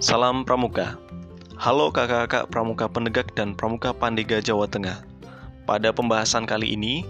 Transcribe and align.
Salam 0.00 0.48
Pramuka. 0.48 0.96
Halo 1.60 1.92
kakak-kakak 1.92 2.48
Pramuka 2.48 2.88
Penegak 2.88 3.36
dan 3.36 3.52
Pramuka 3.52 3.92
Pandega 3.92 4.40
Jawa 4.40 4.64
Tengah. 4.64 5.04
Pada 5.68 5.92
pembahasan 5.92 6.48
kali 6.48 6.72
ini, 6.72 7.04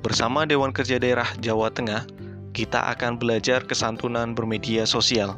bersama 0.00 0.48
Dewan 0.48 0.72
Kerja 0.72 0.96
Daerah 0.96 1.28
Jawa 1.44 1.68
Tengah, 1.68 2.08
kita 2.56 2.80
akan 2.96 3.20
belajar 3.20 3.60
kesantunan 3.68 4.32
bermedia 4.32 4.88
sosial. 4.88 5.36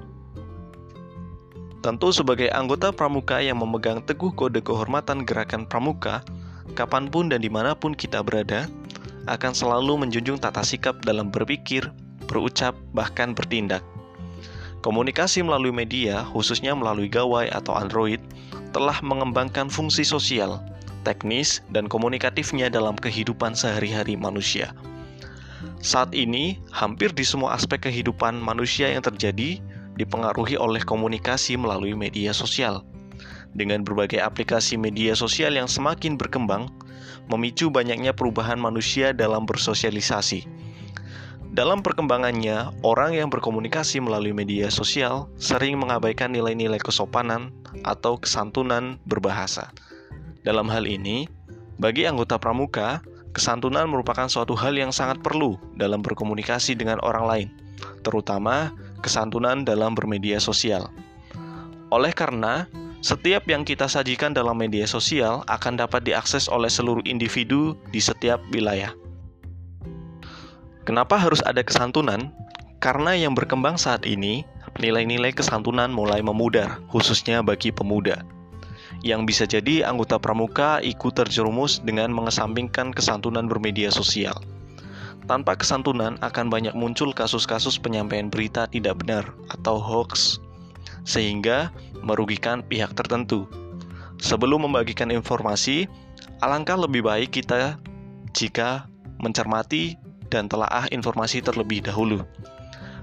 Tentu 1.82 2.14
sebagai 2.14 2.54
anggota 2.54 2.94
Pramuka 2.94 3.42
yang 3.42 3.58
memegang 3.58 3.98
teguh 4.06 4.30
kode 4.38 4.62
kehormatan 4.62 5.26
gerakan 5.26 5.66
Pramuka, 5.66 6.22
kapan 6.78 7.10
pun 7.10 7.26
dan 7.26 7.42
di 7.42 7.50
mana 7.50 7.74
pun 7.74 7.98
kita 7.98 8.22
berada, 8.22 8.70
akan 9.26 9.50
selalu 9.50 10.06
menjunjung 10.06 10.38
tata 10.38 10.62
sikap 10.62 11.02
dalam 11.02 11.34
berpikir, 11.34 11.82
berucap, 12.30 12.78
bahkan 12.94 13.34
bertindak. 13.34 13.82
Komunikasi 14.82 15.46
melalui 15.46 15.70
media, 15.70 16.26
khususnya 16.34 16.74
melalui 16.74 17.06
gawai 17.06 17.46
atau 17.54 17.70
Android, 17.78 18.18
telah 18.74 18.98
mengembangkan 18.98 19.70
fungsi 19.70 20.02
sosial, 20.02 20.58
teknis, 21.06 21.62
dan 21.70 21.86
komunikatifnya 21.86 22.66
dalam 22.66 22.98
kehidupan 22.98 23.54
sehari-hari 23.54 24.18
manusia. 24.18 24.74
Saat 25.78 26.10
ini, 26.18 26.58
hampir 26.74 27.14
di 27.14 27.22
semua 27.22 27.54
aspek 27.54 27.86
kehidupan 27.86 28.34
manusia 28.42 28.90
yang 28.90 29.06
terjadi 29.06 29.62
dipengaruhi 29.94 30.58
oleh 30.58 30.82
komunikasi 30.82 31.54
melalui 31.54 31.94
media 31.94 32.34
sosial. 32.34 32.82
Dengan 33.54 33.86
berbagai 33.86 34.18
aplikasi 34.18 34.74
media 34.74 35.14
sosial 35.14 35.54
yang 35.54 35.70
semakin 35.70 36.18
berkembang, 36.18 36.66
memicu 37.30 37.70
banyaknya 37.70 38.10
perubahan 38.10 38.58
manusia 38.58 39.14
dalam 39.14 39.46
bersosialisasi 39.46 40.61
dalam 41.52 41.84
perkembangannya, 41.84 42.72
orang 42.80 43.12
yang 43.12 43.28
berkomunikasi 43.28 44.00
melalui 44.00 44.32
media 44.32 44.72
sosial 44.72 45.28
sering 45.36 45.76
mengabaikan 45.76 46.32
nilai-nilai 46.32 46.80
kesopanan 46.80 47.52
atau 47.84 48.16
kesantunan 48.16 48.96
berbahasa. 49.04 49.68
Dalam 50.48 50.72
hal 50.72 50.88
ini, 50.88 51.28
bagi 51.76 52.08
anggota 52.08 52.40
pramuka, 52.40 53.04
kesantunan 53.36 53.84
merupakan 53.84 54.32
suatu 54.32 54.56
hal 54.56 54.72
yang 54.80 54.96
sangat 54.96 55.20
perlu 55.20 55.60
dalam 55.76 56.00
berkomunikasi 56.00 56.72
dengan 56.72 56.96
orang 57.04 57.24
lain, 57.28 57.48
terutama 58.00 58.72
kesantunan 59.04 59.60
dalam 59.60 59.92
bermedia 59.92 60.40
sosial. 60.40 60.88
Oleh 61.92 62.16
karena 62.16 62.64
setiap 63.04 63.44
yang 63.44 63.68
kita 63.68 63.92
sajikan 63.92 64.32
dalam 64.32 64.56
media 64.56 64.88
sosial 64.88 65.44
akan 65.52 65.76
dapat 65.76 66.00
diakses 66.00 66.48
oleh 66.48 66.72
seluruh 66.72 67.04
individu 67.04 67.76
di 67.92 68.00
setiap 68.00 68.40
wilayah. 68.56 69.01
Kenapa 70.82 71.14
harus 71.14 71.38
ada 71.46 71.62
kesantunan? 71.62 72.34
Karena 72.82 73.14
yang 73.14 73.38
berkembang 73.38 73.78
saat 73.78 74.02
ini, 74.02 74.42
nilai-nilai 74.82 75.30
kesantunan 75.30 75.86
mulai 75.94 76.18
memudar, 76.18 76.82
khususnya 76.90 77.38
bagi 77.38 77.70
pemuda. 77.70 78.26
Yang 79.06 79.20
bisa 79.26 79.44
jadi 79.46 79.86
anggota 79.86 80.18
pramuka 80.18 80.82
ikut 80.82 81.14
terjerumus 81.14 81.78
dengan 81.86 82.10
mengesampingkan 82.10 82.90
kesantunan 82.90 83.46
bermedia 83.46 83.94
sosial. 83.94 84.34
Tanpa 85.30 85.54
kesantunan 85.54 86.18
akan 86.18 86.50
banyak 86.50 86.74
muncul 86.74 87.14
kasus-kasus 87.14 87.78
penyampaian 87.78 88.26
berita 88.26 88.66
tidak 88.66 89.06
benar 89.06 89.22
atau 89.54 89.78
hoax, 89.78 90.42
sehingga 91.06 91.70
merugikan 92.02 92.66
pihak 92.66 92.90
tertentu. 92.98 93.46
Sebelum 94.18 94.66
membagikan 94.66 95.14
informasi, 95.14 95.86
alangkah 96.42 96.74
lebih 96.74 97.06
baik 97.06 97.38
kita 97.38 97.78
jika 98.34 98.90
mencermati 99.22 99.94
dan 100.32 100.48
telaah 100.48 100.88
informasi 100.88 101.44
terlebih 101.44 101.84
dahulu. 101.84 102.24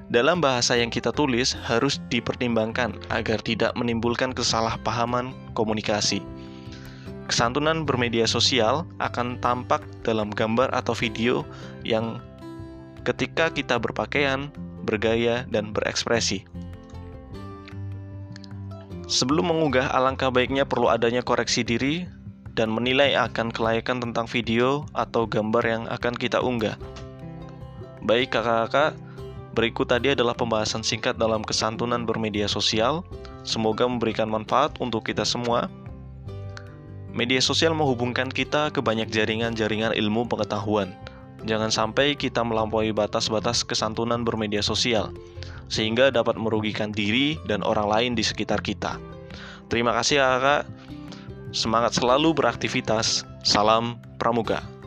Dalam 0.09 0.41
bahasa 0.41 0.73
yang 0.73 0.89
kita 0.89 1.13
tulis 1.13 1.53
harus 1.69 2.01
dipertimbangkan 2.09 2.97
agar 3.13 3.37
tidak 3.45 3.77
menimbulkan 3.77 4.33
kesalahpahaman 4.33 5.37
komunikasi. 5.53 6.25
Kesantunan 7.29 7.85
bermedia 7.85 8.25
sosial 8.25 8.89
akan 8.97 9.37
tampak 9.37 9.85
dalam 10.01 10.33
gambar 10.33 10.73
atau 10.73 10.97
video 10.97 11.45
yang 11.85 12.17
ketika 13.05 13.53
kita 13.53 13.77
berpakaian, 13.77 14.49
bergaya, 14.81 15.45
dan 15.53 15.69
berekspresi. 15.69 16.41
Sebelum 19.05 19.53
mengunggah, 19.53 19.93
alangkah 19.93 20.33
baiknya 20.33 20.65
perlu 20.65 20.89
adanya 20.89 21.21
koreksi 21.21 21.61
diri 21.61 22.09
dan 22.57 22.73
menilai 22.73 23.13
akan 23.13 23.53
kelayakan 23.53 24.01
tentang 24.01 24.25
video 24.25 24.89
atau 24.97 25.29
gambar 25.29 25.63
yang 25.69 25.83
akan 25.85 26.17
kita 26.17 26.41
unggah. 26.41 26.81
Baik 28.09 28.33
kakak-kakak, 28.33 28.97
berikut 29.53 29.85
tadi 29.85 30.17
adalah 30.17 30.33
pembahasan 30.33 30.81
singkat 30.81 31.21
dalam 31.21 31.45
kesantunan 31.45 32.09
bermedia 32.09 32.49
sosial. 32.49 33.05
Semoga 33.45 33.85
memberikan 33.85 34.25
manfaat 34.25 34.73
untuk 34.81 35.05
kita 35.05 35.21
semua. 35.21 35.69
Media 37.13 37.37
sosial 37.37 37.77
menghubungkan 37.77 38.33
kita 38.33 38.73
ke 38.73 38.81
banyak 38.81 39.13
jaringan-jaringan 39.13 39.93
ilmu 39.93 40.25
pengetahuan. 40.25 40.89
Jangan 41.45 41.69
sampai 41.69 42.17
kita 42.17 42.41
melampaui 42.41 42.89
batas-batas 42.97 43.61
kesantunan 43.61 44.25
bermedia 44.25 44.65
sosial, 44.65 45.13
sehingga 45.69 46.09
dapat 46.09 46.33
merugikan 46.33 46.89
diri 46.89 47.37
dan 47.45 47.61
orang 47.61 47.85
lain 47.93 48.11
di 48.17 48.25
sekitar 48.25 48.65
kita. 48.65 48.97
Terima 49.69 49.93
kasih 49.93 50.17
kakak. 50.17 50.65
Semangat 51.53 51.93
selalu 51.93 52.33
beraktivitas. 52.33 53.21
Salam 53.45 54.01
Pramuka. 54.17 54.78